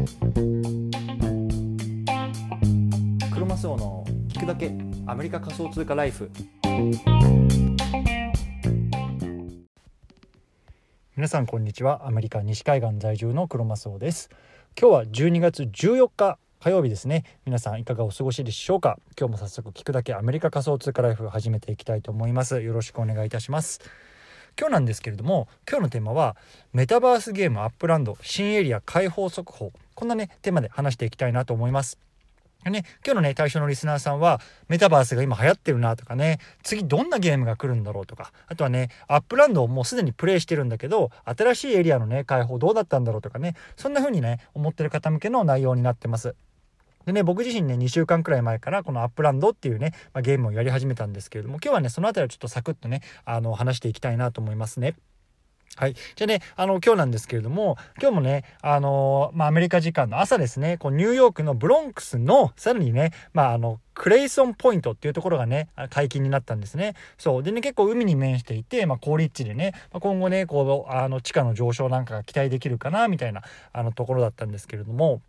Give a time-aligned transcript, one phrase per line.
[0.00, 0.06] ク
[3.38, 4.72] ロマスオの聞くだけ
[5.06, 6.30] アメリカ仮想通貨ライフ。
[11.16, 12.06] 皆さんこんにちは。
[12.06, 14.30] アメリカ西海岸在住のクロマスオです。
[14.80, 17.24] 今日は12月14日火曜日ですね。
[17.44, 18.98] 皆さんいかがお過ごしでしょうか？
[19.18, 22.62] 今日も早速聞くだけアメリカ仮想通貨ライフ始めていきたいと思います。
[22.62, 23.82] よろしくお願いいたします。
[24.58, 26.36] 今日なんですけれども今日のテーマは
[26.72, 29.72] メタバースゲーム Upland 新エリア開放速報。
[30.00, 31.98] こんなねテーマで話していきたいなと思います
[32.64, 46.34] ね、今日のね、対象のリスナーさんは、メタバースが今流行ってるなとかね、次どんなゲームが来るんだろうとか、あとはね、 Upland をもうすでにプレイしてるんだけど、新しいエリアのね、開放どうだったんだろうとかね、そんな風にね、思ってる方向けの内容になってます。
[47.06, 54.96] でね、僕自身ね、2週間くらい前からこの Upland っていうね、まあ、ゲームをやり始めたんですけれども、今日はね、その辺りをちょっとサクッとね、あの、話していきたいなと思いますね。
[55.76, 55.94] はい。
[55.94, 66.94] じゃあね、あの、今日なんですけれども、今日もね、あのまあ、アメリカ時間の朝ですね、こう、ニューヨークのブロンクスの、さらにね、まあ、あの、クレイソンポイントっていうところがね、解禁になったんですね。
[67.18, 67.42] そう。
[67.42, 75.22] でね、結構海に面していて、まあ、高立地でね、ま、今後ね、こう、あの、地価の上昇なんかが期待できるかな、みたいな、あの、ところだったんですけれども、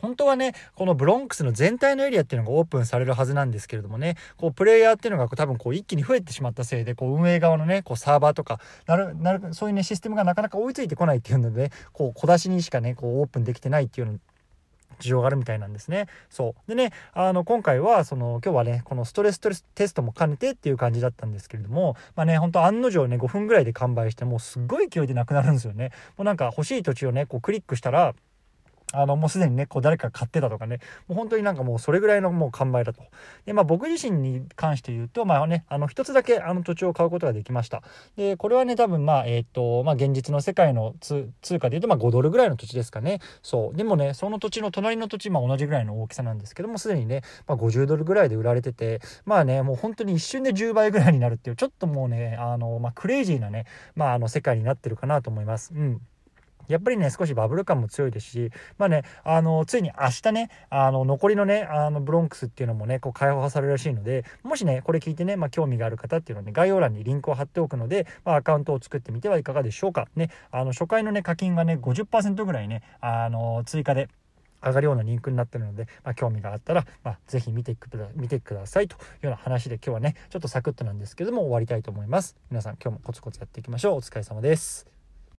[0.00, 14.18] 本当はね、このブロンクスの全体のエリアっていうのがオープンされるはずなんですけれどもね、こう、プレイヤーっていうのが多分こう、一気に増えてしまったせいで、こう、運営側のね、こう、サーバーとか、なる、なる、そういうね、システムがなかなか追いついてこないっていうので、ね、こう、小出しにしかね、こう、オープンできてないっていうの
[14.98, 16.06] 事情があるみたいなんですね。
[16.30, 16.68] そう。
[16.68, 19.38] でね、あの、今回は、その、今日はね、このストレス
[19.74, 25.90] テストも兼ねてっていう感じだったんですけれども、まあね、ほんと案の定ね、5分ぐらいで完売して、もうすっごい勢いでなくなるんですよね。
[26.16, 28.14] もうなんか欲しい土地をね、こうクリックしたら、
[28.92, 33.02] あの、もうすでにね、こう誰か買ってたとかね、もう本当になんかもうそれぐらいのもう完売だと。
[33.44, 37.82] で、まあ僕自身に関して言うと、まあね、あの一つだけあの土地を買うことができました。
[38.16, 43.20] で、これはね、多分まあ、えっ、ー、と、まあ現実の世界の通貨で言うと、まあ5ドルぐらいの土地ですかね。
[43.42, 43.76] そう。
[43.76, 55.72] でもね、その土地の隣の土地、まあ同じぐらいの大きさなんですけども、すでにね、まあ50ドルぐらいで売られてて、まあね、もう本当に一瞬で10倍ぐらいになるっていう、ちょっともうね、あの、まあクレイジーなね、まああの世界になってるかなと思います。
[55.74, 56.00] うん。
[56.68, 70.08] やっぱりね、少しバブル感も強いですし、まあね、あの、ついに明日ね、あの、残りのね、あの、ブロンクスっていうのもね、こう、開放されるらしいので、もしね、これ聞いてね、まあ、興味がある方っていうのはね、概要欄にリンクを貼っておくので、まあ、アカウントを作ってみてはいかがでしょうか。
[70.16, 74.08] ね、あの、初回のね、課金がね、50%ぐらいね、あの、追加で、
[74.62, 82.36] 上がるようなリンクになってるので、まあ、興味があったら、まあ、ぜひ見てくだ見てくださいというような話で今日はねちょっとサクッとなんですけども終わりたいと思います。
[82.50, 83.96] 皆さん今日もコツコツやっていきましょう。
[83.96, 84.95] お疲れ様です。